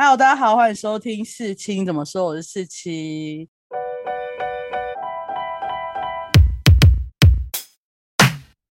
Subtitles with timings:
[0.00, 3.48] Hello，大家好，欢迎收听四清怎么说，我是四七。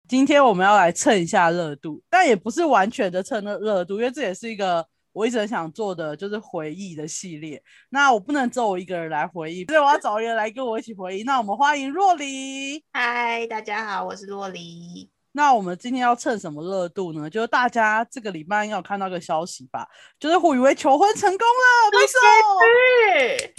[0.07, 7.59] 今天我们要来蹭一下热度，但也不是完全的蹭热热度，因为这也是一个我一直很想做的，就是回忆的系列。
[7.89, 11.23] 那我不能只我一个人来回忆，所以我要找人来跟我一起回忆。
[11.23, 12.83] 那我们欢迎若黎。
[12.93, 15.09] 嗨，大家好，我是若离。
[15.35, 17.29] 那我们今天要蹭什么热度呢？
[17.29, 19.85] 就是大家这个礼拜应该有看到个消息吧，
[20.17, 22.17] 就是胡宇威求婚成功了，没错。
[23.43, 23.53] 是，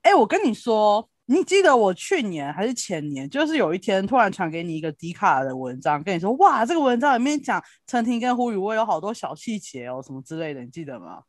[0.00, 11.22] 哎，我跟你说，你记得我去年还是前年，就是有一天突然传给你一个迪卡的文章，跟你说，哇，这个文章里面讲陈婷跟胡宇威有好多小细节哦，什么之类的，你记得吗？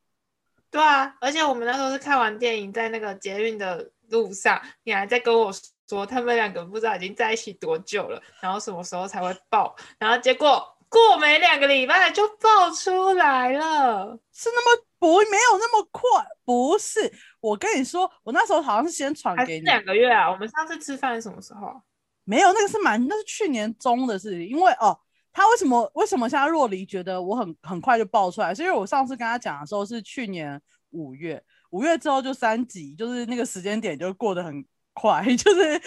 [0.72, 5.52] 对啊，而且我们那时候是看完电影，在那个捷运的路上，你还在跟我
[5.92, 14.18] 说他们两个不知道已经在一起多久了，然后什么时候才会爆，然后结果过没两个礼拜就爆出来了。
[14.32, 17.12] 是那么不没有那么快，不是。
[17.42, 20.32] 我跟你说，我那时候好像是先传给你，两个月啊？
[20.32, 21.82] 我们上次吃饭是什么时候？
[22.24, 24.48] 没有，那个是蛮，那是去年中的事情。
[24.48, 24.98] 因为哦，
[25.34, 28.56] 他为什么为什么现在若离觉得我很很快就爆出来？
[28.56, 30.62] 是因为我上次跟他讲的时候是去年
[30.92, 35.80] 五月，五月之后就三级，就是那个时间点就过得很快， 就是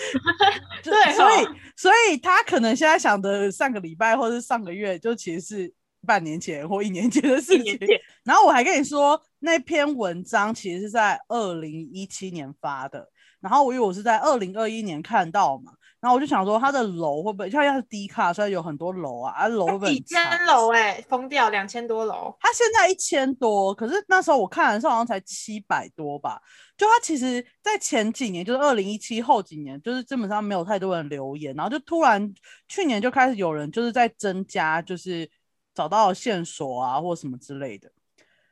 [0.82, 5.74] 就对哦所以所以他可能现在想的上个礼拜或是上个月，就其实是
[6.06, 7.78] 半年前或一年前的事情。
[8.24, 13.08] 然后我还跟你说，那篇文章其实是在二零一七年发的，
[13.40, 15.72] 然后我因为我是在二零二一年看到嘛，
[16.04, 22.36] 然后我就想说，它的楼会不会像要是低卡，所以有很多楼啊，啊楼会不会几千楼哎，疯掉，两千多楼。
[22.38, 26.38] 它现在一千多，可是那时候我看的时候好像才七百多吧。
[26.76, 32.34] 就它其实，在前几年，就是二零一七后几年，就是基本上没有太多人留言，然后就突然
[32.68, 35.26] 去年就开始有人就是在增加，就是
[35.74, 37.90] 找到线索啊或什么之类的。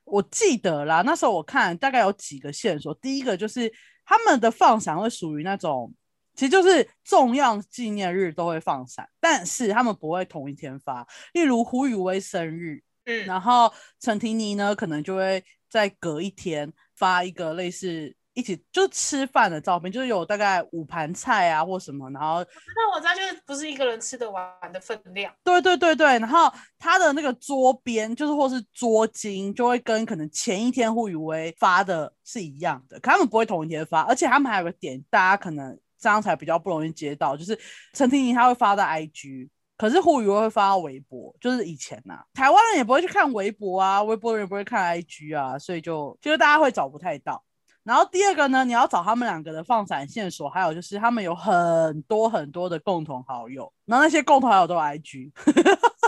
[0.05, 3.71] 我记得啦，那时候我看大概有几个线索，第一个就是
[4.07, 5.93] 他们的放闪会属于那种，
[6.35, 12.83] 其实就是重要纪念日都会放闪，但是他们不会同一天发，例如胡宇威生日。
[13.05, 25.35] 嗯，然后陈婷妮呢，可能就会在隔一天发一个类似一起就吃饭的照片，就是有大概五盘菜啊或什么，然后那我知道，就是不是一个人吃得完的分量。
[25.43, 37.57] 对对对对，然后他的那个桌边就是或是桌巾，就会跟可能前一天胡宇威发的是一样的，可他们不会同一天发，而且他们还有个点，大家可能这样才比较不容易接到，就是
[37.93, 39.49] 陈婷妮她会发到 IG。
[39.79, 47.43] 可是胡宇威会发到微博，就是以前呐、台湾人也不会去看微博啊，微博人也不会看 IG 啊，所以就就是大家会找不太到。
[47.83, 55.33] 然后第二个呢，你要找他们两个的放闪线索，还有就是他们有很多很多的共同好友，然后那些共同好友都有 IG，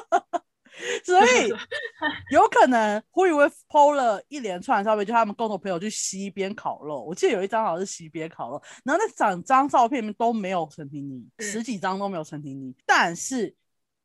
[1.04, 1.48] 所以
[2.32, 13.54] 有可能胡宇威 PO 了一连串的照片，就他们共同朋友去西边烤肉，我记得有一张好像是西边烤肉，然后那整张照片里面都没有陈婷妮，嗯十几张都没有陈婷妮，但是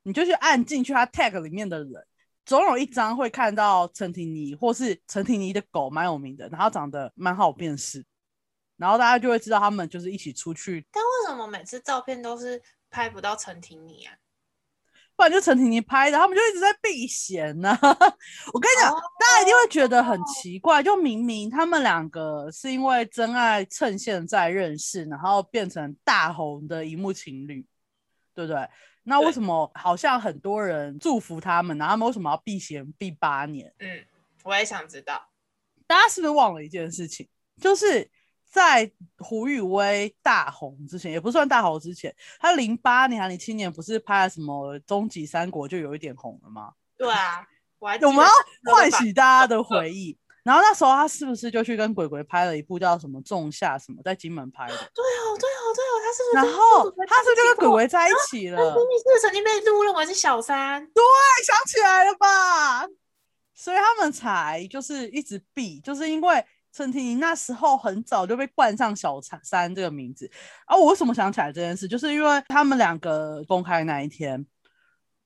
[0.04, 2.06] 你就去按进去他 tag 里面的人。
[2.46, 8.04] 总有一张会看到陈婷妮，或是陈婷妮的狗蛮有名的，然后长得蛮好辨识，
[8.76, 12.60] 然后大家就会知道他们就是一起出去，但为什么每次照片都是
[12.90, 14.16] 拍不到陈婷妮啊？
[15.20, 17.78] 不然就陈婷婷拍的，他们就一直在避嫌呢、
[18.54, 27.68] 我跟你讲，哦大家一定会觉得很奇怪，就明明他们两个是因为真爱趁现在认识，然后变成大红的荧幕情侣，
[28.34, 28.66] 对不对？
[29.04, 33.70] 那为什么好像很多人祝福他们，然后他们为什么要避嫌避八年？
[33.80, 34.02] 嗯，
[34.46, 35.22] 我也想知道。
[35.86, 37.28] 大家是不是忘了一件事情？
[37.62, 38.10] 就是
[38.52, 46.74] 在胡宇威大红之前，也不算大红之前，他零八年还零七年不是拍了什么《终极三国》就有一点红了吗？
[46.98, 47.46] 对啊，
[47.78, 50.18] 我还记我们得要唤醒大家的回忆。
[50.42, 54.74] 然后那时候他是不是就去跟鬼鬼拍了一部叫什么《仲夏》什么，在金门拍的？
[54.74, 58.58] 对哦，对哦，对哦，他是不是然后他是就跟鬼鬼在一起了？
[58.58, 61.04] 他明明是曾经被误认为是小三，对
[61.46, 62.88] 想起来了吧？
[63.54, 66.44] 所以他们才就是一直避，就是因为
[66.80, 70.32] 郑婷婷那时候很早就被冠上小三这个名字。
[70.66, 74.46] 啊，我为什么想起来这件事，就是因为他们两个公开那一天，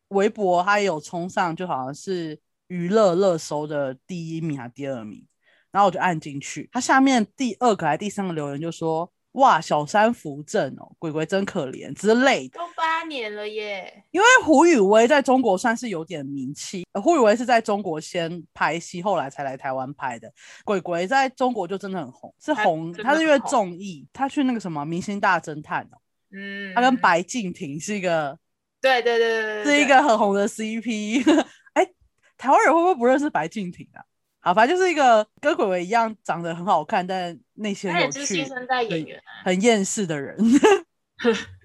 [0.07, 2.39] 微博他也有冲上，就好像是
[2.69, 5.23] 娱乐热搜的第一名还第二名，
[5.71, 9.12] 然后我就按进去，他下面第二个还第三个留言就说。
[9.33, 12.59] 哇，小三扶正哦，鬼鬼真可怜之类的。
[12.59, 14.03] 都八年了耶。
[14.11, 20.31] 因为胡宇威在中国算是有点名气，呃胡宇威是在中国先拍戏，后来才来台湾拍的。
[20.63, 25.97] 鬼鬼在中国就真的很红，是他红，他是因为综艺，他去那个什么《明星大侦探》哦，
[26.31, 28.37] 嗯，他跟白敬亭是一个
[28.81, 31.23] 对对对对对，是一个很红的 CP。
[31.73, 31.89] 哎，
[32.37, 34.05] 台湾人会不会不认识白敬亭啊？
[34.43, 38.45] 好，反正就是一个跟鬼鬼一样长得很好看，但内心他很有趣。
[39.43, 40.37] 很厌世的人。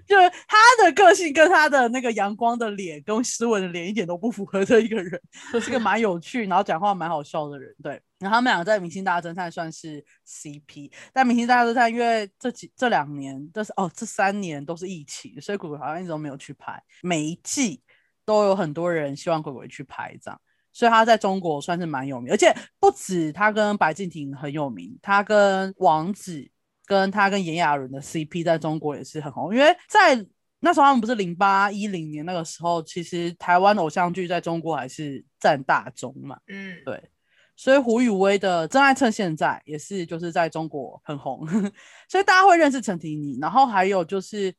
[0.08, 5.20] 就是他的个性跟他的那个阳光的脸跟斯文的脸一点都不符合的一个人，
[5.60, 7.74] 是个蛮有趣，然后讲话蛮好笑的人。
[7.82, 17.82] 对，然后他们两个在《明星大侦探》算是 CP，但《明星大侦探》因为这几这两年，这是哦这三年都是疫情，所以鬼鬼好像一直都没有去拍，每一季
[18.24, 20.40] 都有很多人希望鬼鬼去拍这样。
[20.78, 26.48] 所以他在中国算是蛮有名，而且不止他跟白敬亭很有名，他跟王子
[26.86, 30.24] 跟他跟炎亚纶的 CP 在中国也是很红，因为在
[30.60, 37.10] 那时候他们不是零八一零年那个时候，其实台湾偶像剧在中国还是占大宗嘛，嗯，对，
[37.56, 41.44] 所以胡宇威的《真爱趁现在》也是就是在中国很红，
[42.08, 44.54] 所以大家会认识陈婷妮，然后还有就是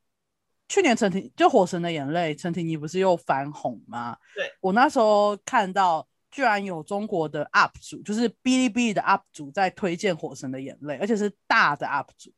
[0.68, 4.18] 去年陈婷就《火神的眼泪》，陈婷妮不是又翻红吗？
[4.36, 6.06] 对我那时候看到。
[6.32, 12.32] 居然有中国的 UP 主，就是哔哩哔哩的 UP 主在推荐《火神的眼泪》，而且是大的 UP 主。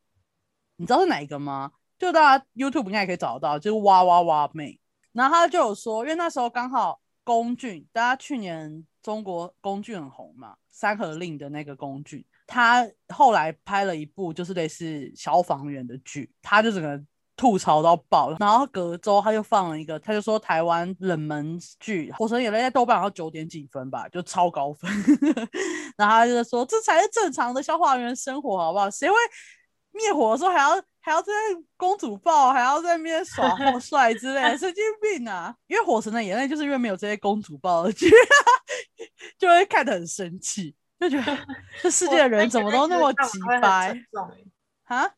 [0.77, 1.71] 你知道是哪一个吗？
[1.99, 4.79] 就大家 YouTube 应该也可以找得到，就是哇哇哇妹。
[5.11, 17.03] 然后他就有说，因为那时候刚好龚俊，大家去年中国龚俊很红嘛，《三河令》的那个龚俊，他后来拍了一部就是类似消防员的剧，他就整个
[17.41, 18.37] 吐槽到爆。
[18.39, 24.87] 然后隔周他就放了一个，他就说台湾冷门剧《火神眼泪》在豆瓣好像九点几分吧，就超高分。
[25.97, 28.87] 然后他就说这才是正常的消防员生活，好不好？
[28.91, 29.15] 谁会
[29.91, 31.31] 灭火的时候还要还要在
[31.75, 35.55] 公主抱，还要在那边耍 后帅之类的，神经病啊！
[35.65, 38.07] 因为《火神的眼泪》就是因为没有这些公主抱的剧，
[39.39, 41.37] 就会看得很生气，就觉得
[41.81, 43.97] 这世界的人怎么都那么急掰
[44.83, 45.11] 啊！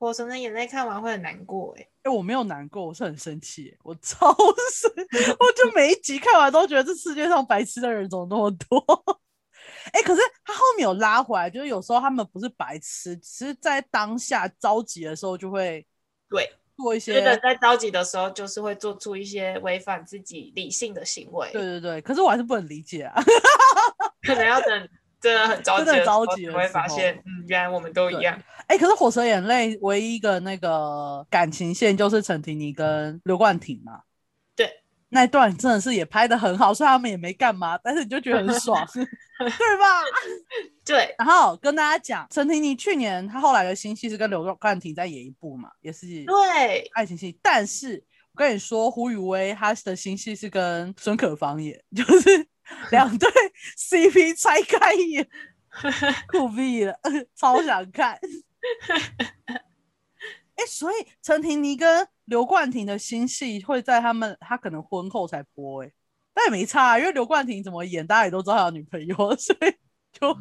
[0.00, 4.90] 火神的眼泪看完会很难过哎、哎、我没有难过，我是很生气，我超生，
[5.38, 8.82] 我就每一集看完都觉得这世界上白痴的人怎么那么多。
[9.92, 15.86] 哎、可是他后面有拉回来，就是有时候他们不是白痴，只是在当下着急的时候就会
[16.30, 22.00] 对，做一些觉得些，在着急的时候，就是会做出一些违反自己理性的行为，对对对。
[22.00, 23.22] 可是我还是不能理解啊。
[24.26, 24.88] 可能要等
[25.20, 28.40] 真的很着急真的着急会发现，嗯，原来我们都一样。
[28.66, 34.00] 哎、可是《火蛇眼泪》唯一一个那个感情线就是陈婷妮跟刘冠廷嘛。
[34.54, 34.70] 对，
[35.08, 40.02] 那一段真的是也拍的很好，虽然他们也没干嘛，但是你就觉得很爽， 对吧？
[40.86, 47.38] 对，然后跟大家讲，陈婷妮去年她后来的新戏是跟刘冠廷在演一部嘛，也是对，爱情戏。
[47.42, 48.02] 但是
[48.32, 52.46] 我跟你说，胡宇威他的新戏是跟孙可芳演，就是
[52.90, 53.28] 两对
[53.76, 55.28] CP 拆开演，
[56.28, 56.98] 酷毙了，
[57.34, 58.18] 超想看。
[60.56, 65.90] 哎、所以陈婷妮跟刘冠廷的新戏会在他们他可能婚后才播、哎，
[66.34, 69.74] 但也没差、啊，因为刘冠廷怎么演，大家也都知道他有女朋友，所以
[70.12, 70.34] 就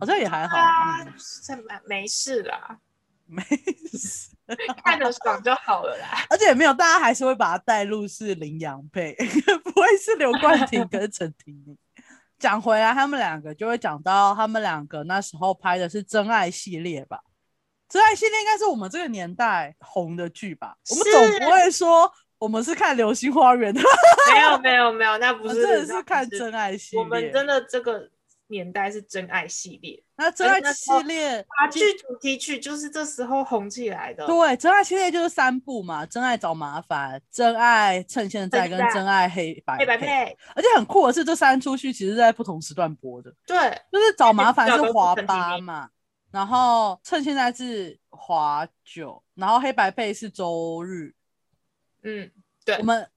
[0.00, 2.80] 好像也还好，啊嗯，，是没没事啦，
[3.26, 4.30] 没事。
[4.84, 6.24] 看着爽就好了啦。
[6.28, 9.14] 而且也没有，大家还是会把它带入是羚羊配，
[9.64, 11.76] 不会是刘冠廷跟陈婷妮。
[12.38, 17.18] 讲回来，他们两个就会讲到他们两个那时候拍的是《真爱》系列吧，
[17.92, 20.74] 《真爱》系列应该是我们这个年代红的剧吧？
[20.90, 23.82] 我们总不会说我们是看《流星花园》的，
[24.32, 27.04] 没有没有没有，那不是，真的是看《真爱》系列。
[27.04, 28.10] 我们真的这个
[28.50, 34.26] 年代是真爱系列，那《真爱系列华剧主题曲就是这时候红起来的。
[34.26, 43.56] 对，《真爱》系列就是三部嘛，《真爱找麻烦》、《真爱趁现在》跟真爱黑白黑白配，而且很酷的是，这三出戏其实是在不同时段播的，对，
[43.90, 45.88] 就是找麻烦是是华八嘛，
[46.30, 51.14] 然后趁现在是华九，然后黑白配是周日。
[52.02, 52.30] 嗯，
[52.64, 53.08] 对我们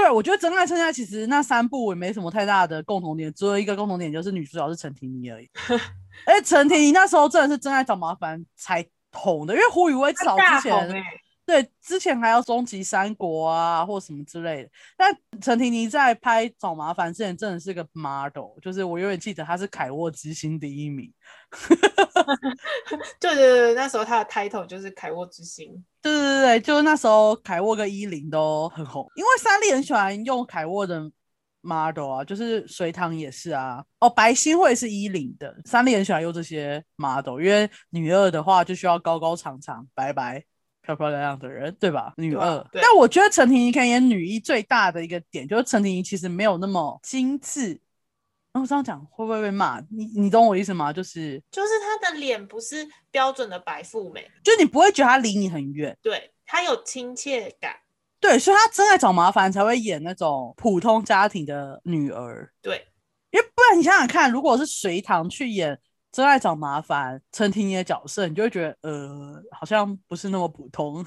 [0.00, 5.50] 对我觉得真爱剩下其实那三部也没什么太大的共同点，只有一个共同点就是女主角是陈婷妮而已。
[6.24, 11.04] 而且陈婷妮那时候真的是真爱找麻烦才红的，因为胡宇威早之前
[11.50, 14.70] 对，之前还要终极三国啊，或什么之类的。
[14.96, 21.12] 但陈婷妮在拍找麻烦之前，真的是个 model，就是我永远记得她是凯沃之星第一名。
[23.18, 25.84] 对对对，那时候她的 title 就是凯沃之星。
[26.00, 31.10] 对对对对，就是那时候凯沃跟依林都很红，因为三立很喜欢用凯沃的
[31.62, 33.84] model 啊，就是隋唐也是啊。
[33.98, 40.44] 哦，白新会是依林的，三立很喜欢用这些 model，因为女二的话就需要高高长长、白白。
[40.94, 42.12] 漂漂亮亮的人，对吧？
[42.16, 47.80] 女二，但我觉得陈婷妮可以演女一最大的一个点，就是陈婷妮其实没有那么精致。
[48.52, 49.80] 然后这样讲会不会被骂？
[49.90, 50.92] 你你懂我意思吗？
[50.92, 57.76] 就是就是她的脸不是标准的白富美，就你不会觉得她离你很远，对她有亲切感，
[58.18, 62.84] 对，所以她真爱找麻烦才会演那种普通家庭的女儿，对，
[63.30, 65.78] 因为不不然你想想看，如果是隋唐去演
[66.12, 71.04] 真爱找麻烦陈婷妮的角色，你就会觉得呃，好像不是那么普通。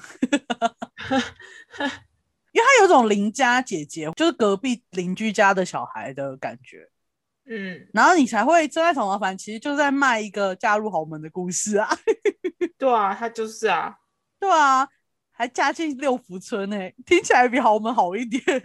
[2.52, 6.88] 因为他有种邻家姐姐，就是隔壁邻居家的小孩的感觉，
[7.46, 11.88] 嗯，然后你才会真爱找麻烦，其实就是在卖一个嫁入豪门的故事啊。
[12.78, 13.96] 对啊，他就是啊，
[14.38, 14.88] 对啊，
[15.32, 18.40] 还嫁进六福村呢、听起来比豪门好一点。
[18.46, 18.62] 对，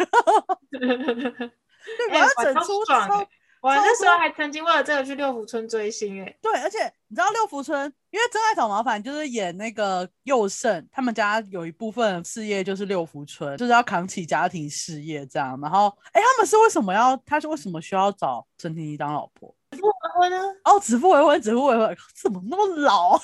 [2.12, 3.28] 哎把它整出超
[3.62, 15.60] 我超那时候多还曾经为了这个去六福村追星哎、对，而且你知道六福村，因为真爱找麻烦就是演那个佑胜，他们家有一部分事业就是六福村，就是要扛起家庭事业这样。
[15.62, 17.18] 然后，哎，他们是为什么要？
[17.26, 19.54] 他是为什么需要找陈婷妮当老婆？
[19.72, 20.38] 指腹为婚呢？
[20.64, 23.20] 哦，指腹为婚，指腹为婚，怎么那么老？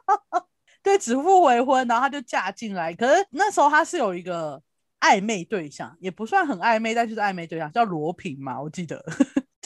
[0.82, 2.94] 对，指腹为婚，然后他就嫁进来。
[2.94, 4.60] 可是那时候他是有一个
[5.00, 9.04] 暧昧对象，也不算很暧昧，但就是暧昧对象，叫罗平嘛，我记得，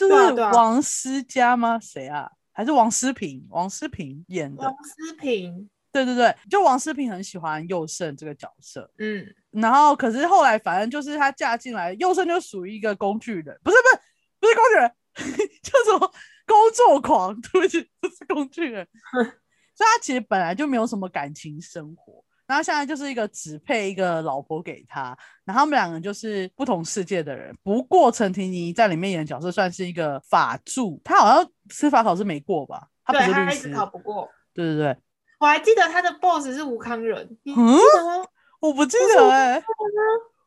[0.09, 1.79] 就是王思佳吗？
[1.81, 2.31] 谁啊？
[2.53, 3.47] 还是王思平？
[3.51, 4.75] 王思平演的王。
[4.85, 14.03] 思平，对对对，就王思平很喜欢佑胜这个角色，嗯，然后可是后来反正就是她嫁进来，佑胜就属于一个工具人，不是不是
[14.39, 14.93] 不是工具人，
[15.63, 16.13] 叫什么
[16.47, 25.17] 工作狂，对不起，不是工具人， 所以他其实本来就没有什么感情生活，然后现在就是一个只配一个老婆给他，
[25.47, 27.57] 然后他们两个就是不同世界的人。
[27.63, 32.89] 不过陈婷妮在里面演的角色算是一个法助，她好像司法考试没过吧？
[33.07, 34.29] 她不对是律师考不过。
[34.53, 34.99] 对对对，
[35.41, 38.27] 我还记得他的 boss 是吴康仁，你记嗯得吗？
[38.61, 39.65] 我不记得哎、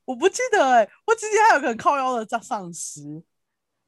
[0.06, 3.24] 我不记得哎、我只记得他有个很靠腰的上上司，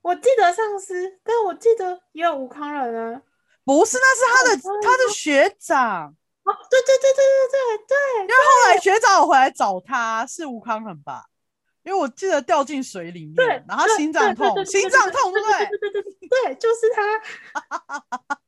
[0.02, 3.22] 我记得上司，但我记得也有吴康仁啊。
[3.64, 6.16] 不是，那是他的哦他的学长。
[6.48, 7.20] 哦，对对对对
[7.52, 11.26] 对对对，后来学长有回来找他，是吴康仁吧？
[11.84, 15.66] 因为我记得掉进水里面，然后心脏痛，心脏痛，对不对？
[15.66, 18.40] 对对对对对，就是他。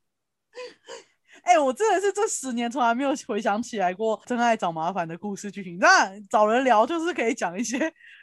[1.44, 5.78] 哎、我真的是这十年从来没有回想起来过真爱找麻烦的故事剧情。
[5.80, 7.78] 那找人聊就是可以讲一些，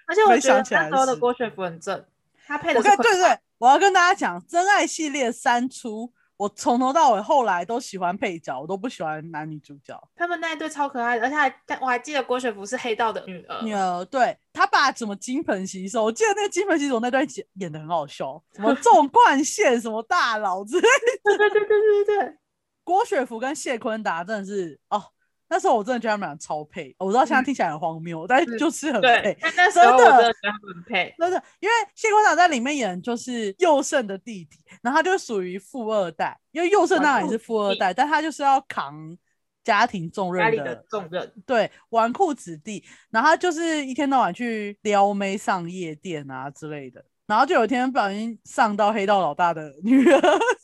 [0.07, 2.05] 而且我回觉得想起来是那时候的郭雪芙很正，
[2.47, 9.99] 他配的我是昆跟对对，我要跟大家讲，真爱系列三出，我从头到尾后来都喜欢配角，我都不喜欢男女主角。
[10.15, 13.63] 他们那一对超可爱的，而且还我还记得郭雪芙是黑道的女儿。
[13.63, 20.89] 女儿对他爸怎么金盆洗手，我记得那个金盆洗手那段演演的很好笑，什么 纵贯线，什么大佬之类的。
[21.25, 22.39] 对对对对对对，
[22.85, 25.03] 郭雪芙跟谢坤达真的是哦，
[25.49, 26.95] 那时候我真的觉得他们俩超配。
[26.99, 31.15] 我知道现在嗯听起来很荒谬，但是是就是很配。，但那时候我真的觉得他们很配。
[31.19, 39.17] 真的，因为谢坤达在里面演就是佑胜的弟弟，然后他就属于富二代，因为佑胜当然也是富二代，但他就是要扛
[39.63, 50.21] 家庭重任的重任，对，纨绔子弟，然后他就是一天到晚去撩妹、上夜店啊之类的，然后就有一天不小心上到黑道老大的女儿，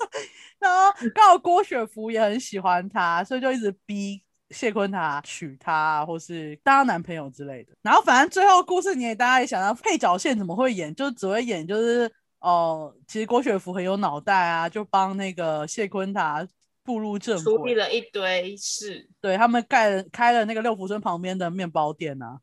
[0.60, 4.22] 然后刚好郭雪芙也很喜欢他，所以就一直逼
[4.52, 7.72] 谢坤达娶她，或是当她男朋友之类的。
[7.82, 12.12] 然后反正最后故事你也大家也想到配角线怎么会演，就只会演就是
[12.44, 16.44] 哦、其实郭雪芙很有脑袋啊，就帮那个谢坤达
[16.82, 17.44] 步入正轨。
[17.44, 19.08] 处理了一堆事。
[19.20, 22.40] 对他们盖了开了那个六福村旁边的面包店啊。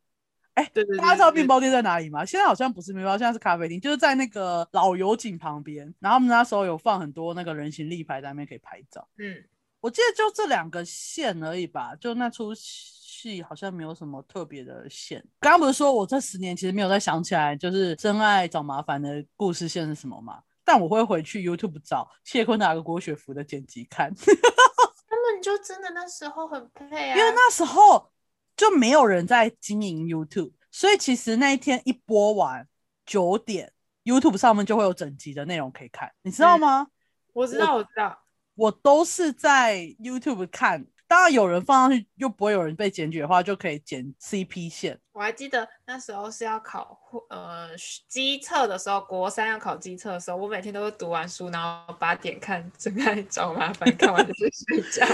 [0.73, 2.23] 对对对，大家知道对面包店在哪里吗？
[2.23, 5.93] 现在好像不是面包，现在是咖啡厅，就是在那个老油井旁边。
[5.99, 9.05] 然后他们那时候有放很多那个人形立牌在那边可以拍照。
[9.17, 9.35] 嗯，
[9.81, 15.23] 我记得就这两个线而已吧，就那出戏好像没有什么特别的线。
[15.39, 20.41] 刚刚不是说我这十年其实没有再想起来，就是真爱找麻烦的故事线是什么吗？
[20.65, 28.11] 但我会回去 YouTube 找谢坤达跟郭雪芙的剪辑看， 他们就真的那时候很配啊，因为那时候
[28.55, 32.67] 就没有人在经营 YouTube，所以其实那一天一播完
[33.05, 33.71] 九点
[34.03, 36.87] ，YouTube 上面就会有整集的内容可以看，你知道嗯吗？
[37.33, 38.19] 我知道我知道，
[38.59, 44.99] 我都是在 YouTube 看，当然有人放上去又不会有人被检举的话，就可以剪 CP 线。
[45.13, 46.99] 我还记得那时候是要考
[47.29, 47.69] 呃
[48.09, 55.05] 机测的时候，国三要考机测的时候，我每天都会读完书，然后八点看《真爱找麻烦》，看完就去睡觉。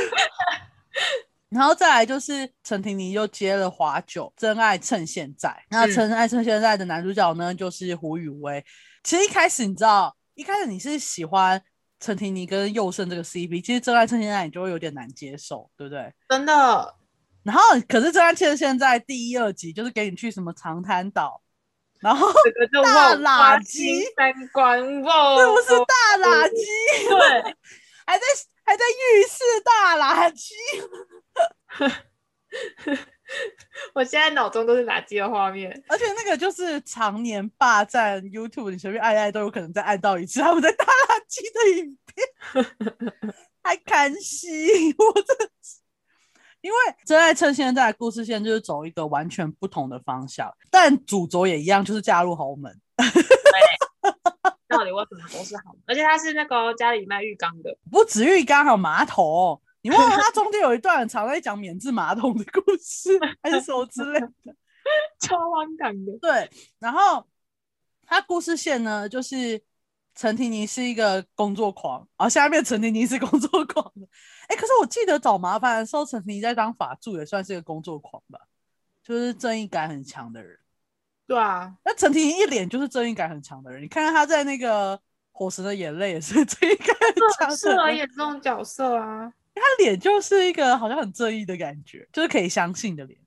[1.50, 8.66] 然后再来就是陈婷妮又接了《华九真爱趁现在》，那嗯《真爱趁现在》的男主角呢就是胡宇威。
[9.04, 11.62] 其实一开始你知道，一开始你是喜欢
[12.00, 16.14] 陈婷妮跟佑胜这个 CP，其实《真爱趁现在》你就会有点难接受，对不对？
[16.30, 16.96] 真的，
[17.44, 21.42] 然后可是《真爱趁现在》第一、二集就是给你去什么长滩岛，
[22.00, 26.66] 然后这个就大垃圾三观哇，是不是大垃圾？
[27.10, 27.56] 对，
[28.06, 28.26] 还在
[28.64, 30.54] 还在浴室大垃圾。
[33.94, 35.84] 我现在脑中都是垃圾的画面。
[35.88, 42.66] 而且那个就是常年霸占 YouTube，你随便按按都有可能再按到一次他们在大垃圾的影片，
[43.64, 44.94] 太开心！
[44.98, 45.80] 我真的是，
[46.62, 52.80] 因为真爱趁现在故事线就是走一个完全不同的方向，但主轴也一样，就是嫁入豪门。
[54.68, 55.76] 到底为什么都是好？
[55.86, 59.62] 而且他是那个家里卖浴缸的，不止浴缸，还有马桶。
[59.86, 64.28] 你忘了 他中间有一段很长在讲免治马桶的故事，还是什么之类的，
[65.22, 66.18] 超荒唐的。
[66.20, 66.50] 对，
[66.80, 67.24] 然后
[68.04, 69.62] 他故事线呢，就是
[70.16, 74.08] 陈婷妮是一个工作狂，啊下面陈婷妮是工作狂的。
[74.48, 78.40] 哎，可是我记得找麻烦的时候，陈婷妮在当法助也算是一个工作狂吧，
[79.04, 80.58] 就是正义感很强的人。
[81.28, 84.98] 对啊，那陈婷妮一脸就是正义感很强的人，你看看他在那个
[85.32, 89.32] 《火神的眼泪》也是正义感很强，适合演这种角色啊。
[89.56, 93.20] 他脸就是一个好像很正义的感觉，就是可以相信的脸。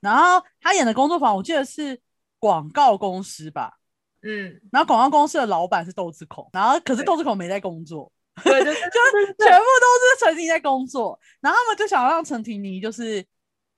[0.00, 2.00] 然后他演的工作坊，我记得是
[2.38, 3.78] 广告公司吧，
[4.22, 8.12] 嗯，然后广告公司的老板是豆子孔，然后可是豆子孔没在工作，
[8.44, 13.24] 对，就就全部都是陈婷在工作，然后他们就想让陈婷妮就是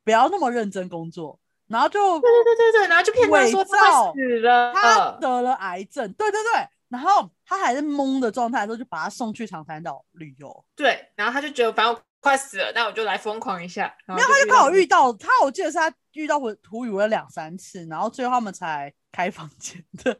[0.04, 1.38] 不要那么认真工作，
[1.68, 6.68] 然后就对对对对对，然后就骗他说他死了，他得了癌症，对对对。
[6.90, 10.64] 然后他还是懵的状态的时候，就把他送去长山岛旅游。
[10.74, 13.94] 对，然后他就觉得反正快死了，那我就来疯狂一下。
[14.04, 20.12] 然后，他就刚好遇到他，我记得是他遇到胡胡宇威两三次，然后最后他们才开房间的。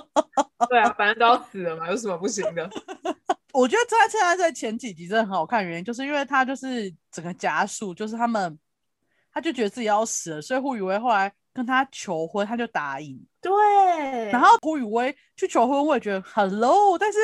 [0.70, 2.70] 对啊，反正都要死了嘛，有什么不行的？
[3.52, 8.58] 我觉得在现在在前几集真的很好看，原因就是因为他就是整个加速，就是他们
[9.30, 11.30] 他就觉得自己要死了，所以胡宇威后来。
[11.54, 13.24] 跟他求婚，他就答应。
[13.40, 13.52] 对，
[14.30, 17.18] 然后胡宇威去求婚，我也觉得很 low，但是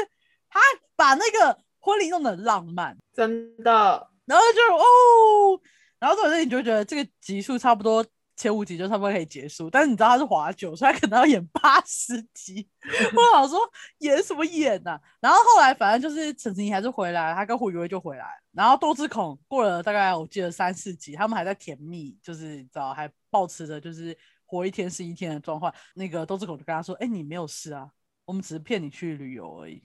[0.48, 0.60] 他
[0.96, 4.08] 把那个婚礼弄得很浪漫，真的。
[4.24, 5.60] 然后就哦，
[5.98, 8.06] 然后这种事你就觉得这个集数差不多
[8.40, 12.66] 前五集就差不多可以结束，但是你知道他是华九，所以他可能要演八十集。
[13.14, 13.58] 我老说
[13.98, 14.98] 演什么演呐？
[15.20, 23.10] 然后后来反正就是陈婷还是回来，他跟胡宇威就回来，然后窦智孔过了大概我记得三四集，他们还在甜蜜，就是你知道还。
[23.32, 27.88] 保持着就是活一天是一天的状况，那个豆子孔就跟他说：“哎，你没有事啊，
[28.24, 29.80] 我们只是骗你去旅游而已。”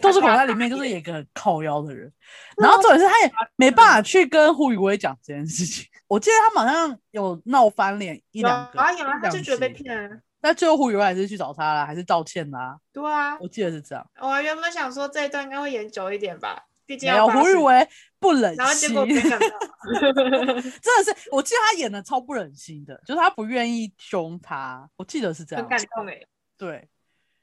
[0.00, 2.12] 豆子孔在里面就是一个靠腰的人，
[2.56, 5.86] 然后重点是他也没办法去跟胡宇威讲这件事情。
[6.06, 10.22] 我记得他好像有闹翻脸一两个，啊有啊，他就觉得被骗。
[10.40, 12.78] 但最后胡宇威还是去找他了，还是道歉啦。
[12.92, 14.08] 对啊，我记得是这样。
[14.20, 16.64] 我原本想说这一段应该会演久一点吧。
[17.02, 17.86] 没有胡宇威
[18.18, 19.46] 不忍心，然后结果没想到，
[20.00, 26.18] 真的是，我记得他演的超不忍心的，就是他不愿意凶他，我记得是这样，很感动哎。
[26.56, 26.88] 对，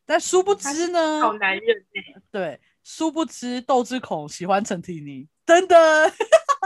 [0.06, 2.22] 但殊不知呢，好男人哎。
[2.32, 6.12] 对，殊不知窦之孔喜欢陈婷妮，真的，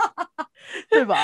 [0.89, 1.17] 对吧？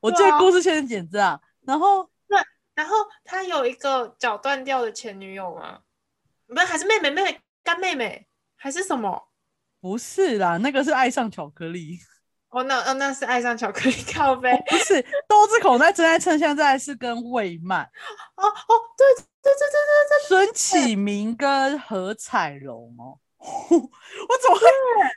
[0.00, 2.38] 我记得故事线剪这样，然后对，
[2.74, 5.80] 然后他有一个脚断掉的前女友吗？
[6.46, 9.30] 不是，还是妹妹妹妹干妹妹还是什么？
[9.80, 11.98] 不是啦，那个是爱上巧克力。
[12.50, 14.54] 哦，那哦，那是爱上巧克力咖啡。
[14.68, 17.82] 不是，豆子口在真爱趁现在是跟魏曼。
[17.82, 19.83] 哦哦，对对对对，
[20.28, 23.18] 孙 启明跟何彩荣哦。
[23.38, 24.62] 我怎么会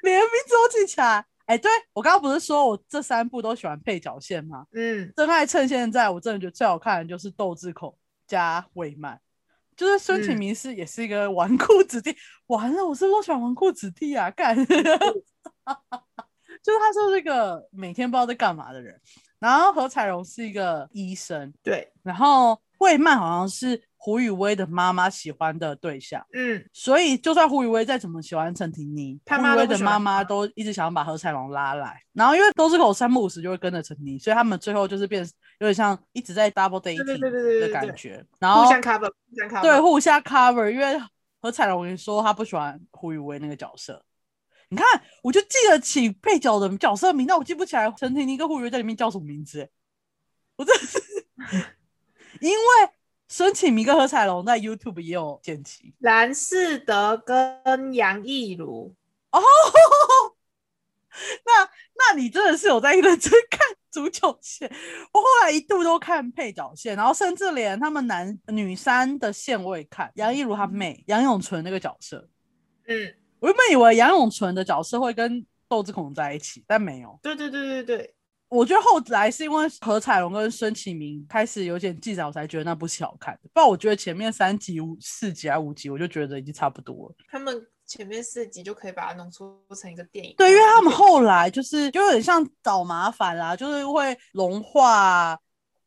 [0.04, 1.26] 连名字都记起来？
[1.46, 4.66] 哎，对我刚刚不是说我这三部都喜欢配角线吗？
[4.74, 9.20] 嗯，真爱趁现在，我真的觉得最好看的就是窦智口加魏曼。
[9.78, 12.14] 就是孙启明是也是一个纨绔子弟，
[12.48, 14.30] 完了，我是不是都喜欢纨绔子弟啊？
[14.32, 14.84] 干， 就是
[16.80, 19.00] 他是一个每天不知道在干嘛的人。
[19.40, 21.94] 然后何彩荣是一个医生，对。
[22.02, 23.84] 然后魏曼好像是。
[24.00, 32.02] 胡宇威的妈妈喜欢的对象，嗯，所以就算胡宇威再怎么喜欢陈婷妮，胡宇威的妈妈都一直想要把何彩龙拉来。
[32.14, 35.28] 然后因为都是口三不五时就会跟着陈婷妮，所以他们最后就是变
[35.60, 38.24] 有点像一直在 double dating 的感觉。
[38.40, 40.70] 然后互相 cover，互相 cover，对，互相 cover。
[40.70, 41.02] 因为
[41.42, 44.02] 何彩龙说他不喜欢胡宇威那个角色，
[44.70, 44.86] 你看
[45.22, 49.70] 我就记得起配角的角色名，但我记不起来陈婷妮跟胡宇威在里面叫什么名字。
[50.56, 51.00] 我真的是
[52.42, 52.90] 因为。
[53.30, 58.96] 孙启明跟何彩龙在 YouTube 也有剪辑，蓝世德跟杨艺如
[59.32, 59.42] 哦，
[61.46, 64.72] 那那你真的是有在认真看足球线？
[65.12, 70.10] 我后来一度都看配角线，然后甚至连他们男女三的线我也看。
[70.16, 72.30] 杨艺如她妹杨永纯那个角色，
[72.88, 77.20] 嗯，我原本以为杨永纯的角色会跟窦智孔在一起，但没有。
[77.22, 78.14] 对对对对对。
[78.50, 83.50] 我觉得后来是因为何彩龙跟孙启明开始有点记载，我才觉得那部戏好看的。
[83.54, 87.16] 不然我觉得前面三集、五四集还五集，我就觉得已经差不多了。
[87.30, 90.34] 他们前面四集就可以把它弄出成一个电影。
[90.38, 95.38] 对，因为他们后来就是就有点像找麻烦啦，就是会融化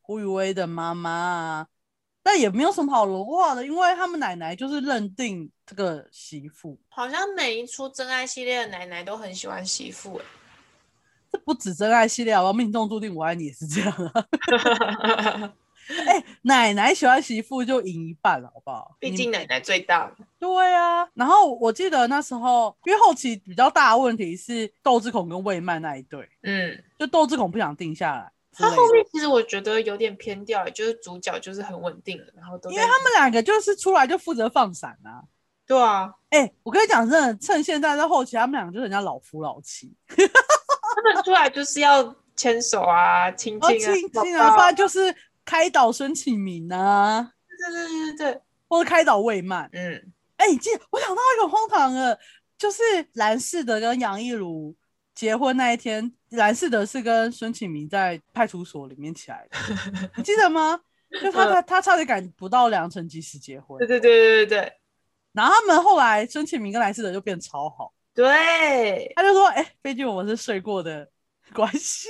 [0.01, 1.67] 胡宇威的妈妈啊，
[2.21, 10.25] 但也没有什么好融化的，因为他们奶奶就是认定这个媳妇，好像每一出真爱系列的奶奶都很喜欢媳妇、欸，
[11.31, 12.53] 这不止真爱系列好不好？
[12.53, 15.53] 命中注定我爱你也是这样啊。
[16.05, 18.95] 哎、奶奶喜欢媳妇就赢一半了，好不好？
[19.01, 20.25] 你毕竟奶奶最大嘛。
[20.39, 35.23] 对啊，然后我记得那时候，因为后期比较大的问题是窦智孔跟魏曼那一对，嗯，就窦智孔不想定下来他后面其实我觉得有点偏掉、欸，就是主角就是很稳定了，然后都因为他们两个就是出来就负责放闪啊。
[35.65, 39.93] 对啊，哎、我跟你讲，真的，趁现在在后期，他们两个就是人家老夫老妻，
[41.03, 49.69] 他们出来就是要牵手啊、亲哦，亲啊、亲亲啊，不然就是开导孙启明啊，对对对对对，或者开导魏曼。
[49.73, 52.19] 嗯，哎、你记得我想到一个荒唐的，
[52.57, 52.81] 就是
[53.13, 54.75] 蓝世德跟杨一如
[55.13, 59.57] 结婚那一天，蓝世德是跟孙启明在派出所里面起来的，
[60.17, 60.79] 你记得吗？
[61.21, 63.77] 就他他他差点赶不到良辰吉时结婚。
[63.79, 64.73] 对，对对对对对
[65.33, 71.09] 然后他们后来孙启明跟蓝世德就变超好，对，他就说：“哎、毕竟我们是睡过的
[71.53, 72.07] 关系。”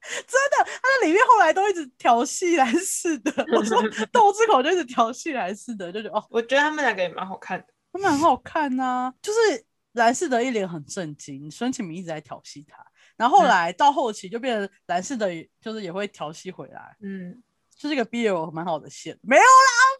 [0.00, 3.32] 真的，他在里面后来都一直调戏蓝世德。
[3.52, 3.82] 我说
[4.12, 7.66] 窦智口就一直调戏蓝世德，就觉得哦，我觉得他们两个也蛮好看的。
[7.92, 9.38] 他们很好看呐、就是
[9.92, 12.84] 蓝士的一脸很震惊，孙启明一直在调戏他。
[13.16, 15.28] 然后后嗯来到后期就变成蓝士的，
[15.60, 17.42] 就是也会调戏回来，嗯，
[17.76, 19.18] 就是一个 BL 蛮好的线。
[19.22, 19.48] 没有啦，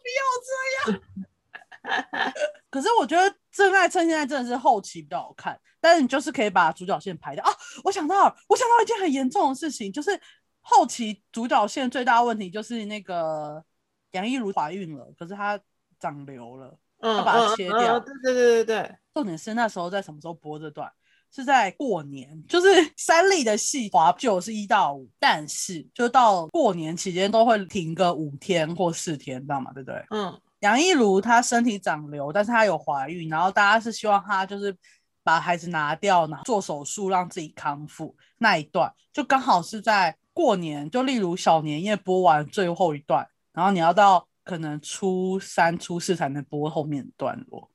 [0.01, 2.33] 不要这样。
[2.71, 7.51] 可是我觉得《真爱趁现在》真的是后期比较好看，但是你就是可以把主角线排掉啊。
[7.83, 10.19] 我想到，我想到一件很严重的事情，就是
[10.61, 13.63] 后期主角线最大的问题就是那个
[14.11, 15.59] 杨一如怀孕了，可是她
[15.99, 16.77] 长瘤了。
[17.01, 20.91] 嗯，要把它嗯切掉嗯嗯对对对对对，重点是那时候在什么时候播这段？
[21.31, 22.67] 是在过年，就是
[22.97, 29.71] 三立的戏华九是一到五，但是就到过年期间都会停个五天或四天，知道吗？
[29.73, 30.03] 对不对？
[30.09, 34.75] 嗯杨一如她身体长瘤，但是她有怀孕，然后大家是希望她就是
[35.23, 47.69] 把孩子拿掉，然后做手术让自己康复那一段，就刚好是在过年，就例如小年夜播完最后一段，然后你要到可能初三、初四才能播后面段落。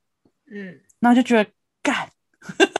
[0.50, 1.50] 嗯，那就觉得
[1.82, 2.70] 干， 真的觉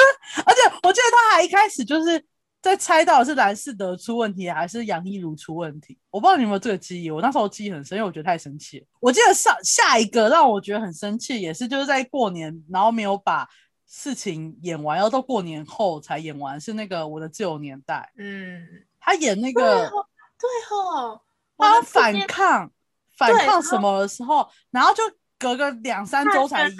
[0.00, 2.24] 得，而且我记得他还一开始就是
[2.66, 8.86] 在猜到是蓝世德出问题还是杨一如出问题，我不知道你有没有这个记忆，我那时候记忆很深，因为我觉得太生气了。
[8.98, 13.48] 我记得上下一个让我觉得很生气，也是就是在过年，然后没有把
[13.86, 18.66] 事情演完，要到过年后才演完，是那个我的自由年代，嗯，
[18.98, 21.20] 他演那对个哦，对哦，
[21.56, 22.70] 他反抗
[23.16, 25.02] 反抗什么的时候，然后就
[25.38, 26.76] 隔个两三周才演。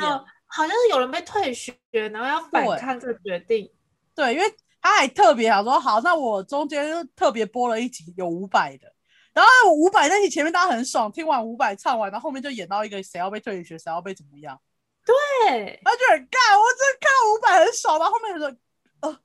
[0.49, 3.69] 好像是有人被退学，然后要反抗这个决定。
[4.15, 4.47] 对，因为
[4.87, 8.87] 他还特别想说，好，那我中间就特别播了一集有伍佰的，
[9.35, 14.57] 然后伍佰那集前面大家很爽，听完伍佰唱完，然后后面就演到一个谁要被退学，谁要被怎么样，
[15.05, 18.57] 对，他就很干，我真的看伍佰很爽，然后后面就说，
[19.01, 19.19] 呃，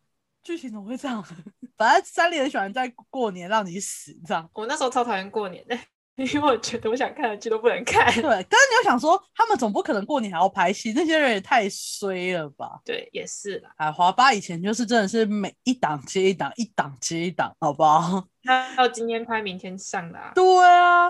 [0.44, 1.24] 剧情怎么会这样？
[1.78, 4.50] 反正三连喜欢在过年让你死，这样。
[4.54, 5.78] 我那时候超讨厌过年的，
[6.22, 8.06] 因为我觉得我想看的剧都不能看。
[8.14, 12.80] 对，但是你要想说，他们总不可能过年还要拍戏，那些人也太衰了吧？
[12.86, 13.72] 对，也是啦。
[13.78, 18.24] 啊，华爸以前就是真的是每一档接一档，一档接一档，好不好？
[18.44, 20.32] 他到今天拍，明天上的啊。
[20.36, 21.10] 对啊，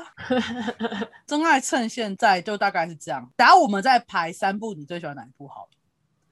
[1.28, 3.30] 真爱趁现在就大概是这样。
[3.36, 5.70] 等下我们再排三部，你最喜欢哪一部好了？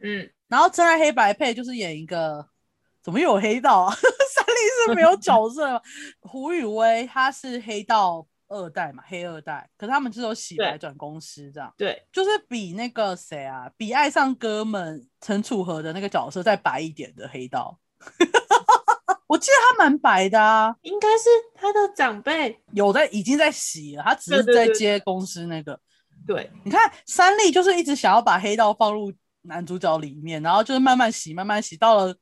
[0.02, 2.48] 嗯，然后真爱黑白配就是演一个，
[3.04, 3.94] 怎么又有黑道啊？
[3.94, 5.82] 三立是没有角色？
[6.22, 17.80] 胡宇威他是黑道二代嘛，黑二代，可是他们就是有洗白转公司这样，对，就是比那个谁啊，比爱上哥们陈楚河的那个角色再白一点的黑道。
[19.28, 22.60] 我记得他蛮白的啊，应该是他的长辈。
[22.74, 25.80] 有在已经在洗了，他只是在接公司那个。
[26.26, 32.16] 对，你看三立就是一直想要把黑道放入男主角里面，然后就是慢慢洗，慢慢洗，到了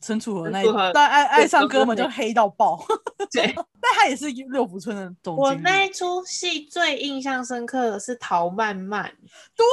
[0.00, 2.78] 陈楚河那一但爱爱上哥们就黑到爆，
[3.32, 5.52] 对 但他也是六福村的总我。
[5.56, 9.12] 那一出戏最印象深刻的是陶曼曼。
[9.56, 9.64] 对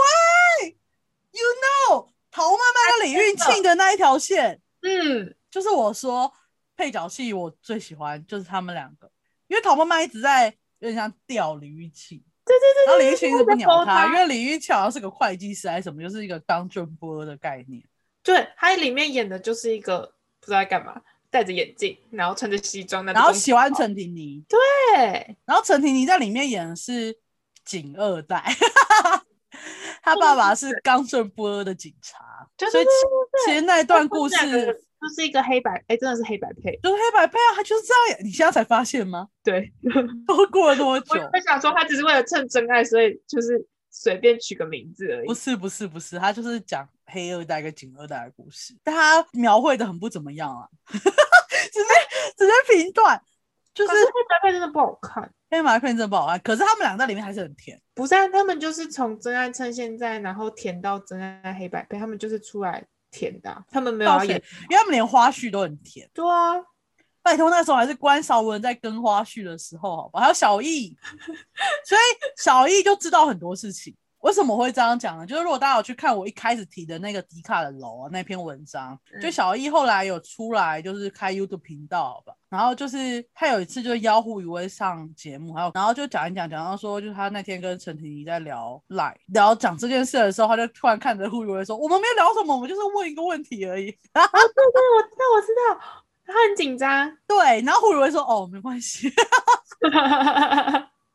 [1.31, 1.45] You
[1.91, 6.31] know，陶曼曼跟李玉庆的那一条线，嗯，就是我说
[6.75, 9.11] 配角戏我最喜欢就是他们两个，
[9.47, 10.45] 因为陶曼曼一直在
[10.79, 12.23] 有点像吊李玉庆。
[12.45, 17.83] 对对对然后李玉庆一直不鸟他因为李玉庆好像是个会计师还是什么，就是一个刚正波的概念。
[18.25, 19.99] 对，他里面演的就是一个
[20.41, 27.15] 不知道在干嘛，戴着眼镜，然后穿着西装，然后喜欢陈婷妮，对，然后陈婷妮在里面演的是
[27.63, 28.43] 警二代，
[30.01, 32.17] 他爸爸是刚正不阿的警察，
[32.57, 32.89] 对所以其
[33.45, 38.25] 其实那段故事就是一个黑白，哎，真的是黑白配，就是黑白配啊，他就是这样演。
[38.25, 39.27] 你现在才发现吗？
[39.43, 39.71] 对，
[40.25, 41.29] 都过了多 久？
[41.31, 43.63] 我想说，他只是为了蹭真爱，所以就是
[43.97, 45.27] 随便取个名字而已。
[45.27, 51.89] 不是不是不是，他就是讲黑二代跟警二代的故事，但他描绘的很不怎么样啊，直接
[52.37, 53.19] 直接评断，
[53.73, 53.97] 就是黑
[54.29, 56.37] 白配真的不好看，黑白配真的不好看。
[56.41, 58.13] 可是他们两个在里面还是很甜，不是？
[58.13, 62.85] 啊他们就是从真爱趁现在，然后甜到真爱黑白配，他们就是出来。
[63.11, 64.35] 甜的，他们没有演，
[64.69, 66.09] 因为他们连花絮都很甜。
[66.13, 66.55] 对啊，
[67.25, 70.19] 拜托那时候还是关韶文在跟花絮的时候，好吧？
[70.19, 70.95] 还有小易，
[71.83, 72.01] 所以
[72.37, 73.95] 小易就知道很多事情。
[74.19, 75.25] 为什么会这样讲呢？
[75.25, 94.39] 就是如果大家有去看我一开始提的那个迪卡的楼啊那篇文章，就小易后来有出来就是开 YouTube 频道吧，然后就是他有一次就邀胡宇威上节目，还有然后就讲一讲，讲到说就是他那天跟陈婷妮在聊来聊讲这件事的时候，他就突然看着胡宇威说：“我们没有聊什么，我们就是问一个问题而已。”啊，对
[94.73, 97.17] 对，我知道，我知道，他很紧张。
[97.27, 99.11] 对，然后胡宇威说：“哦，没关系。”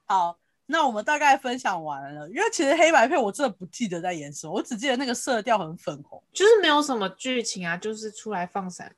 [0.06, 0.36] 好。
[0.72, 8.94] 那我们大概分享完了，因为其实黑白配我真的不记得在演什么，我只记得那个色调很粉红，就是没有什么剧情啊，就是出来放闪。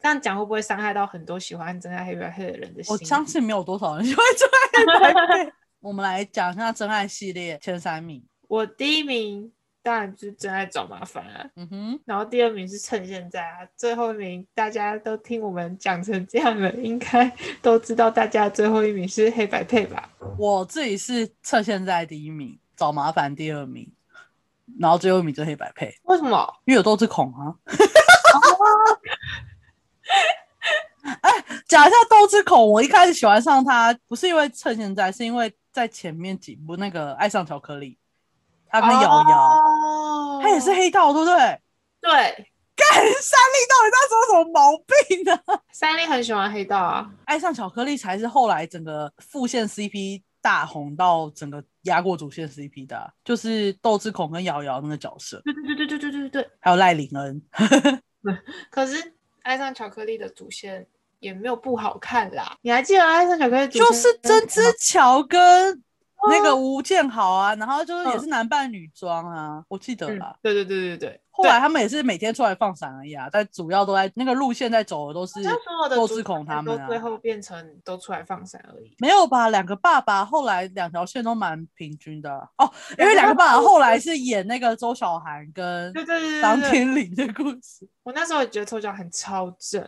[0.00, 2.90] 这样讲会不会伤害到很多喜欢真爱黑白配的人的心？
[2.90, 5.52] 我相信没有多少人喜欢真爱黑白配。
[5.80, 9.52] 我们来讲一下真爱系列前三名，我第一名。
[9.84, 17.28] 当然是真爱找麻烦啊，嗯哼，然后第二名是趁现在啊，最后一名大家都听我们讲成这样了，应该
[17.60, 20.08] 都知道大家最后一名是黑白配吧？
[20.38, 23.90] 我自己是趁现在第一名，找麻烦第二名，
[24.78, 25.92] 然后最后一名就黑白配。
[26.04, 26.54] 为什么？
[26.64, 27.52] 因为有斗志孔啊。
[31.22, 37.98] 哎，讲一下斗志孔，我一开始喜欢上他，不是因为趁现在，是因为在前面几部那个爱上巧克力。
[38.74, 39.61] 他跟瑶瑶，
[40.42, 41.60] 他也是黑道，对不对？
[42.00, 42.48] 对。
[42.74, 45.62] 干三立到底在说什么毛病呢？
[45.72, 55.42] 三立很喜欢黑道啊，爱上巧克力才是后来整个副线 CP 大红到整个压过主线 CP 的，就是窦智孔跟瑶瑶那个角色。
[55.44, 57.42] 对对对对对对对对还有赖玲恩。
[58.70, 60.86] 可是爱上巧克力的主线
[61.20, 62.56] 也没有不好看啦。
[62.62, 65.82] 你还记得爱上巧克力就是曾之乔跟。
[66.30, 70.38] 那个吴建豪啊，然后就是也是男扮女装啊，我记得了。
[70.42, 71.20] 对对对对对。
[71.34, 75.42] 后来他们也是每天出来放闪而已啊，但主要都在那个路线在走的都是
[75.90, 76.86] 都志孔他们啊。
[76.86, 78.94] 最后变成都出来放闪而已。
[78.98, 79.48] 没有吧？
[79.48, 85.90] 两个爸爸后来两条线都蛮平均的哦，因为两个爸爸后来是演那个周小涵跟
[86.42, 87.88] 张天林的故事。
[88.02, 89.80] 我那时候也觉得周小涵超正。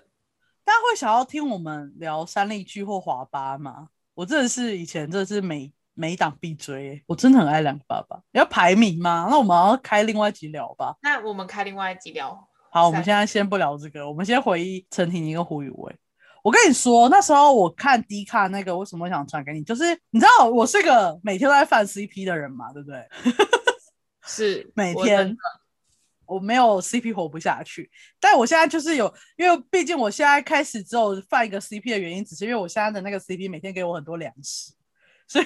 [0.65, 3.89] 大家会想要听我们聊三立剧或华八吗？
[4.15, 5.71] 我真的是以前真的是每。
[5.95, 8.21] 每一档必追，我真的很爱两个爸爸。
[8.33, 9.29] 要排名吗？
[9.31, 10.97] 那我们要开另外一集聊吧。
[11.03, 12.49] 那我们开另外一集聊。
[12.71, 15.97] 好，我们现在先不聊这个，我们先回忆陈婷婷跟胡宇威。
[16.43, 19.63] 我跟你说，那时候我看迪卡那个，为什么想传给你？
[19.63, 23.09] 就是你知道我是个每天都在犯 CP 的人嘛，对不对？
[24.27, 25.37] 是每天，
[26.27, 27.89] 我没有 CP 活不下去。
[28.19, 34.73] 但我现在就是有，因为毕竟我现在开始之后犯一个 CP 的原因，只是因为我现在的那个 CP 每天给我很多粮食，
[35.29, 35.45] 所以。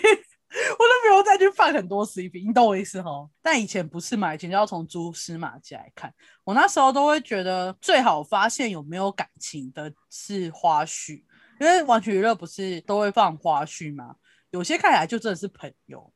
[0.51, 3.29] 我都不用再去放很多 CP，你懂我意思哈？
[3.43, 6.13] 但以前不是嘛，以前就要从蛛丝马迹来看。
[6.43, 11.23] 我那时候都会觉得最好发现有没有感情的是花絮，
[11.61, 14.17] 因为完全娱乐不是都会放花絮吗？
[14.51, 16.11] 有些看起来就真的是朋友，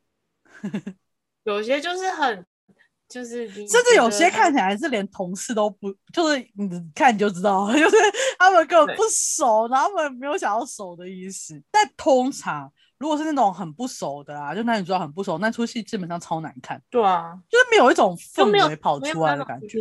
[1.44, 2.46] 有些就是很
[3.06, 7.96] 就是，甚至有些看起来是连同事都不，就是你看你就知道， 就是
[8.38, 11.62] 他们根本不熟，然后他们没有想要熟的意思。
[11.70, 12.72] 但通常。
[13.02, 16.80] 如果是那种很不熟的啊，就男女主角很不熟，那出戏基本上超难看。
[16.88, 19.78] 对啊，就是没有一种氛围跑出来的感觉。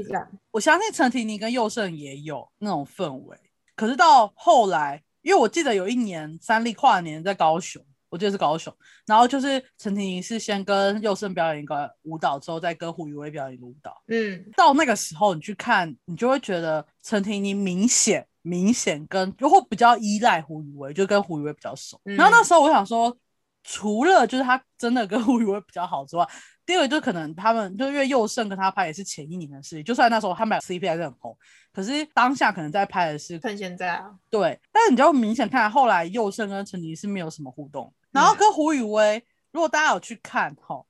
[0.49, 3.37] 我相信陈婷妮跟佑胜也有那种氛围，
[3.75, 7.79] 可是到后来，因为我记得有一年三立跨年在高雄，
[8.09, 14.01] 我记得是高雄，然后就是陈婷妮是先跟佑胜表演一个舞蹈，之后再跟胡宇威表演一个舞蹈。
[14.07, 18.25] 嗯，到那个时候你去看，你就会觉得陈婷妮明显。
[18.41, 21.99] 明显跟就会比较依赖胡宇威，就跟胡宇威比较熟。
[22.03, 23.15] 然后那时候我想说，
[23.63, 26.27] 除了就是他真的跟胡宇威比较好之外，
[26.65, 31.37] 第二个就可能他们就因为佑胜跟他拍也是前一年的事情，就算那时候他们俩 CP 还是很红，
[31.71, 34.11] 可是当下可能在拍的是趁现在啊。
[34.29, 40.81] 对，但是你就明显看后来佑胜跟陈妮是没有什么互动，然后跟胡宇威，如果大家有去看哈，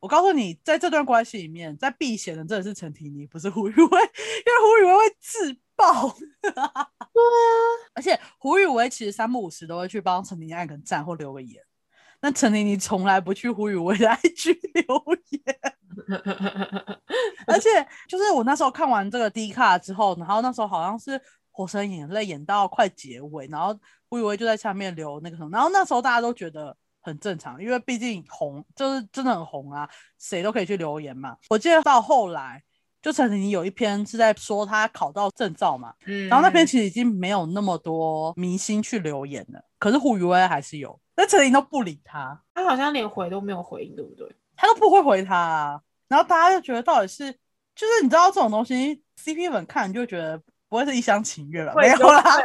[0.00, 5.56] 我告诉你，在这段关系里面，在避嫌的真的是陈婷妮，不是胡宇威，因为胡宇威会自。
[5.78, 6.88] 爆， 对啊，
[7.94, 11.62] 而且胡宇威其实三不五时都会去帮陈婷妮按个赞或留个言，
[12.20, 14.84] 那陈婷妮从来不去胡宇威的 IG 留
[15.28, 15.40] 言，
[17.46, 17.68] 而且
[18.08, 21.20] 就是我那时候看完这个 D 卡之后，然后那时候好像是
[21.52, 26.76] 火神眼泪演到快结尾，然后胡宇威就在下面留那个什么，然后那时候大家都觉得
[27.08, 31.36] 很正常，因为毕竟红就是真的很红啊，谁都可以去留言嘛。
[31.50, 32.62] 我记得到后来，
[33.02, 44.30] 就陈婷婷有一篇是在说他考到证照嘛，嗯，然后那篇其实已经没有那么多明星去留言了，可是胡宇威还是有，但陈婷婷都不理他，他好像连回都没有回应，对不对？
[44.56, 47.32] 他都不会回他、啊，然后大家就觉得到底是，
[47.74, 52.22] 就是你知道这种东西，CP 粉看你就会觉得不会是一厢情愿了，会没有啦。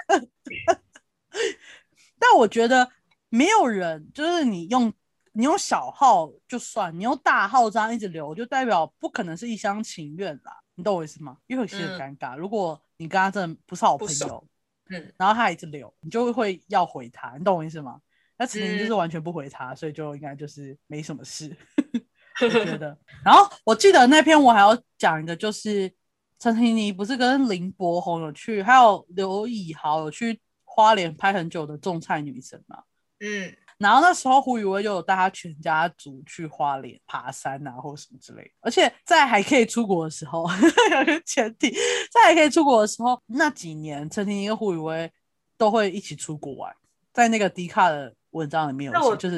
[2.20, 2.88] 但我觉得
[3.34, 4.94] 没有人，就是你用
[5.32, 10.56] 你用小号就算，你用大号这样一直留，就代表不可能是一厢情愿啦。
[10.76, 11.38] 你懂我意思吗？
[11.48, 14.48] 因为有些很尴尬，如果你跟他真的不是好朋友，
[14.92, 18.00] 嗯，然后他一直留，你就会要回他，你懂我意思吗？
[18.38, 21.58] 那陈婷就是嗯完全不回他，所以就应该就是没什么事，
[22.40, 22.96] 我觉得。
[23.26, 25.92] 然后我记得那篇我还要讲一个，就是
[26.38, 32.84] 陈婷妮不是跟林柏宏有去，还有刘以豪有去花莲拍很久的种菜女神嘛。
[33.24, 38.52] 嗯，然后那时候胡宇威就有带他全家族去花莲爬山啊，或什么之类的。
[38.60, 40.46] 而且在还可以出国的时候，
[40.92, 41.72] 有一个前提，
[42.12, 45.10] 在还可以出国的时候，那几年陈婷妮跟胡宇威
[45.58, 46.74] 都会一起出国玩。
[47.14, 49.38] 在那个迪卡的文章里面有就是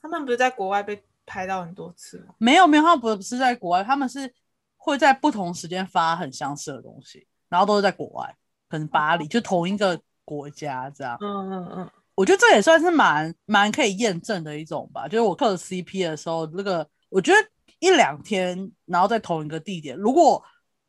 [0.00, 2.34] 他们不是在国外被拍到很多次吗？
[2.38, 4.32] 没有没有，他们不是在国外，他们是
[4.76, 8.32] 会在不同时间发很相似的东西，然后都是在国外，
[8.68, 11.18] 可能巴黎就同一个国家这样。
[11.20, 15.06] 嗯嗯嗯，我觉得这也算是蛮蛮可以验证的一种吧。
[15.06, 17.38] 就是我磕 CP 的时候，那个我觉得
[17.78, 20.42] 一两天，然后在同一个地点，如果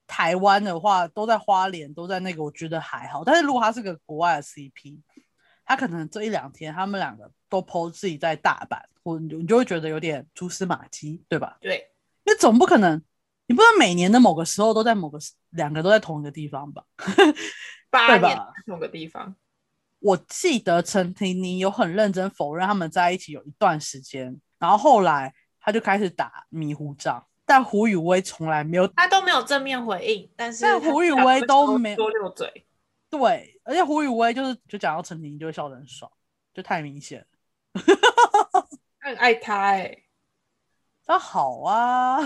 [0.08, 3.26] 台湾的话都在花莲，都在那个，我觉得还好。
[3.26, 5.02] 但是如果他是个国外的 CP，
[5.66, 11.58] 他可能这一两天他们两个都 PO 自己在大阪，我你就会觉得有点蛛丝马迹，对吧？
[11.60, 11.92] 对，
[12.24, 13.04] 因为总不可能，
[13.48, 16.86] 你不能每年的某个时候都在某个时两个都在同一个地方吧？
[17.92, 19.36] 八对吧年某个地方，
[20.08, 32.65] 我记得陈婷妮有很认真否认他们在一起有一段时间，然后后来他就开始打迷糊仗，但胡宇威从来没有他都没有正面回应，但是但胡宇威都说没多溜嘴，
[33.10, 36.10] 对，而且胡宇威就是就讲到陈婷妮就会笑得很爽，
[36.54, 37.26] 就太明显了。
[39.02, 40.04] 很爱他哎、
[41.06, 42.22] 那好啊，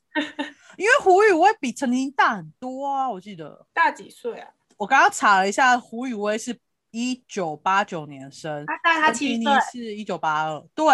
[0.78, 4.48] 因为胡宇威比陈婷妮大很多啊，我记得大几岁啊？
[4.78, 6.58] 我刚刚查了一下，胡宇威是
[6.98, 10.84] 一九八九年生，他大他七岁，是一九八二，对，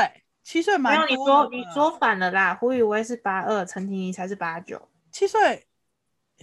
[0.42, 5.66] 七岁蛮没有你多的吧说你说反了啦，胡宇威是八二，陈婷妮才是八九，七岁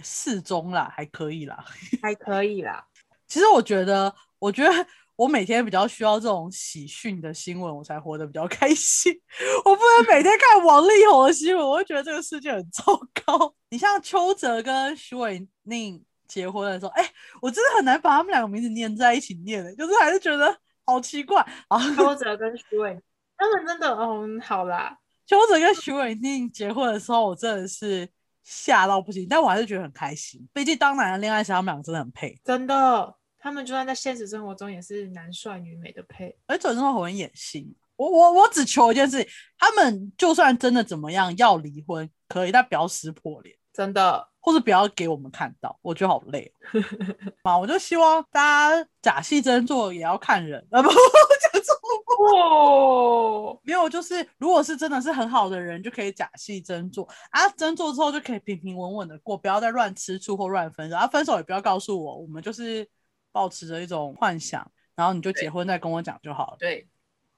[0.02, 1.64] 适中啦，还可以啦。
[2.02, 2.84] 还可以啦。
[3.28, 9.14] 其实我觉得，我觉得我每天比较需要这种喜讯的新闻，我才活得比较开心。
[9.64, 12.82] 我不能每天看王力宏的新闻，我会觉得这个世界很糟
[13.24, 13.54] 糕。
[13.70, 17.04] 你像邱泽跟徐伟宁结婚的时候，哎、
[17.42, 21.46] 我真的很难把他们两个名字念在一起念的，就是还是觉得好奇怪。
[21.68, 22.98] 啊邱泽跟徐伟，
[23.36, 28.08] 他们真的嗯，好啦，邱泽跟徐伟宁结婚的时候，我真的是
[28.42, 30.48] 吓到不行，但我还是觉得很开心。
[30.54, 32.34] 毕竟当男人恋爱时，他们两个真的很配。
[32.42, 36.34] 真的，他们就算在现实生活中也是男帅女美的配。
[36.46, 37.76] 而且真的很会演戏。
[37.96, 46.80] 我我我只求一件事情，他们就算真的怎么样要离婚，可以，但不要撕破脸，真的，或者不要给我们看到，我觉得好累哦。
[47.42, 50.88] 嘛，我就希望大家假戏真做也要看人，啊不，
[51.52, 51.74] 讲错
[52.36, 57.08] 哦，没有，就是如果是真的是很好的人，就可以假戏真做。
[57.30, 62.88] 啊，真做之后就可以平平稳稳的过，不要再乱吃醋或乱分手，啊，分手也不要告诉我，我们就是
[63.32, 66.56] 保持着一种幻想，然后你就结婚再跟我讲就好了。
[66.60, 66.86] 对，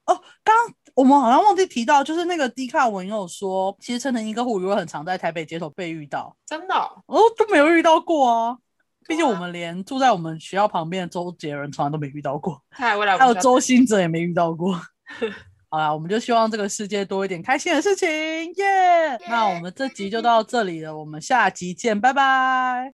[0.06, 8.58] 哦，刚刚我们好像忘记提到，就是那个低卡文有说，其实陈腾一跟胡宇威很常在台北街头被遇到，真的哦、哦都没有遇到过啊。
[9.06, 14.80] 毕竟我们连住在我们学校旁边的周杰伦从来都没遇到过， 还有周星哲也没遇到过。
[15.68, 22.92] 好啦，我们就希望这个世界多一点开心的事情，耶、那我们这集就 到这里了，我们下集见，拜拜。